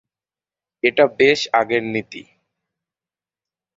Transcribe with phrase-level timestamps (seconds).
[0.83, 2.23] এটা বেশ আগের রীতি।